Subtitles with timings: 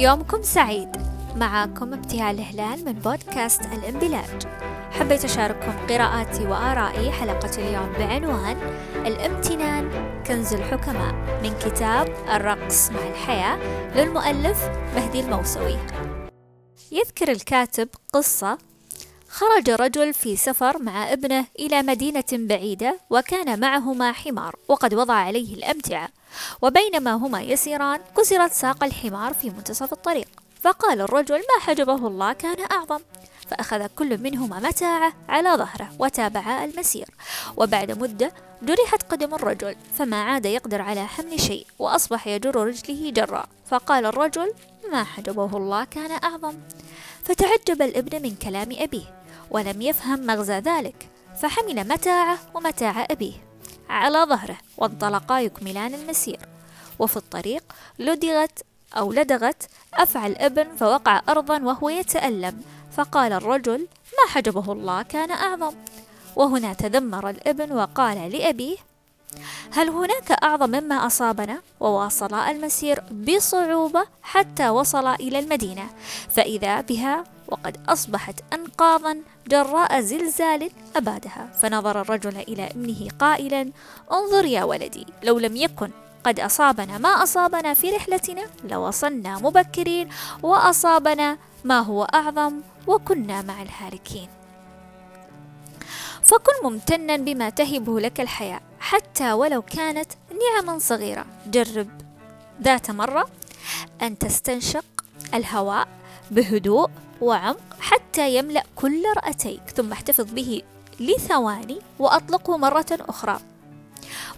[0.00, 0.88] يومكم سعيد.
[1.36, 4.46] معاكم ابتهال هلال من بودكاست الانبلاج
[4.90, 8.56] حبيت أشارككم قراءاتي وآرائي حلقة اليوم بعنوان
[9.06, 9.90] الامتنان
[10.26, 13.58] كنز الحكماء من كتاب الرقص مع الحياة
[13.96, 15.76] للمؤلف مهدي الموسوي.
[16.92, 18.58] يذكر الكاتب قصة
[19.30, 25.54] خرج رجل في سفر مع ابنه إلى مدينة بعيدة وكان معهما حمار وقد وضع عليه
[25.54, 26.08] الأمتعة.
[26.62, 30.28] وبينما هما يسيران كسرت ساق الحمار في منتصف الطريق.
[30.62, 33.00] فقال الرجل ما حجبه الله كان أعظم.
[33.50, 37.08] فأخذ كل منهما متاعه على ظهره وتابعا المسير.
[37.56, 43.46] وبعد مدة جرحت قدم الرجل فما عاد يقدر على حمل شيء وأصبح يجر رجله جرا
[43.66, 44.52] فقال الرجل
[44.90, 46.54] ما حجبه الله كان أعظم.
[47.24, 51.08] فتعجب الابن من كلام أبيه ولم يفهم مغزى ذلك
[51.42, 53.32] فحمل متاعه ومتاع أبيه
[53.88, 56.38] على ظهره وانطلقا يكملان المسير.
[56.98, 57.64] وفي الطريق
[57.98, 58.62] لدغت
[58.96, 65.74] أو لدغت أفعى الابن فوقع أرضا وهو يتألم فقال الرجل ما حجبه الله كان أعظم.
[66.36, 68.76] وهنا تذمر الابن وقال لأبيه
[69.72, 75.86] هل هناك أعظم مما أصابنا؟ وواصلا المسير بصعوبة حتى وصلا إلى المدينة.
[76.30, 79.16] فإذا بها وقد أصبحت أنقاضا
[79.48, 81.50] جراء زلزال أبادها.
[81.62, 83.70] فنظر الرجل إلى ابنه قائلا
[84.12, 85.90] انظر يا ولدي لو لم يكن
[86.24, 90.08] قد أصابنا ما أصابنا في رحلتنا لوصلنا مبكرين
[90.42, 94.28] وأصابنا ما هو أعظم وكنا مع الهالكين.
[96.22, 98.60] فكن ممتنا بما تهبه لك الحياة.
[98.80, 101.26] حتى ولو كانت نعما صغيرة.
[101.46, 101.88] جرب
[102.62, 103.28] ذات مرة
[104.02, 104.84] أن تستنشق
[105.34, 105.88] الهواء
[106.30, 110.62] بهدوء وعمق حتى يملأ كل رأتيك ثم احتفظ به
[111.00, 113.40] لثواني وأطلقه مرة أخرى.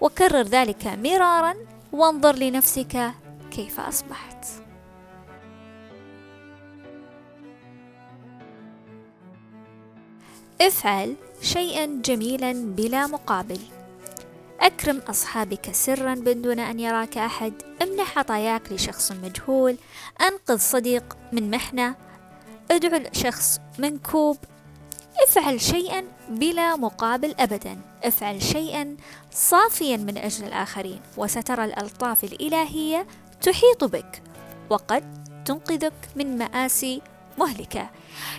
[0.00, 1.54] وكرر ذلك مرارا
[1.92, 3.12] وانظر لنفسك
[3.50, 4.46] كيف أصبحت.
[10.60, 13.58] افعل شيئا جميلا بلا مقابل.
[14.60, 17.52] أكرم أصحابك سرا من دون أن يراك أحد.
[17.82, 19.76] امنح عطاياك لشخص مجهول.
[20.20, 21.94] أنقذ صديق من محنة.
[22.70, 24.38] ادعو لشخص منكوب.
[25.28, 27.80] افعل شيئا بلا مقابل أبدا.
[28.04, 28.96] افعل شيئا
[29.32, 31.00] صافيا من أجل الآخرين.
[31.16, 33.06] وسترى الألطاف الإلهية
[33.42, 34.22] تحيط بك.
[34.70, 37.02] وقد تنقذك من مآسي
[37.38, 37.90] مهلكة.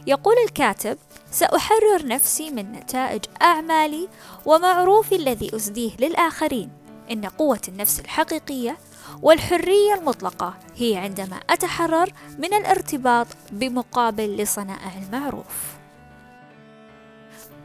[0.08, 0.98] يقول الكاتب
[1.34, 4.08] سأحرر نفسي من نتائج أعمالي
[4.46, 6.70] ومعروفي الذي أسديه للآخرين.
[7.12, 8.78] إن قوة النفس الحقيقية
[9.22, 15.74] والحرية المطلقة هي عندما أتحرر من الارتباط بمقابل لصنائع المعروف.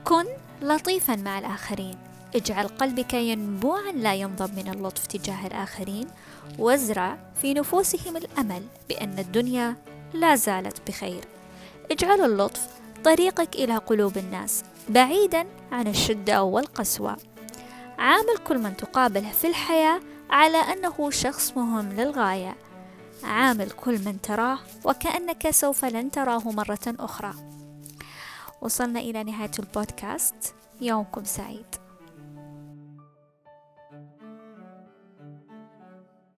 [0.05, 0.25] كن
[0.63, 1.99] لطيفا مع الآخرين.
[2.35, 6.07] اجعل قلبك ينبوعا لا ينضب من اللطف تجاه الآخرين.
[6.59, 9.77] وازرع في نفوسهم الأمل بأن الدنيا
[10.15, 11.25] لا زالت بخير.
[11.91, 17.17] اجعل اللطف طريقك إلى قلوب الناس بعيدا عن الشدة والقسوة
[17.99, 20.01] عامل كل من تقابله في الحياة
[20.31, 22.57] على أنه شخص مهم للغاية.
[23.25, 27.35] عامل كل من تراه وكأنك سوف لن تراه مرة أخرى.
[28.61, 30.55] وصلنا إلى نهاية البودكاست.
[30.81, 31.88] يومكم سعيد.